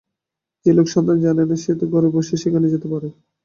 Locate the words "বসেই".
2.13-2.41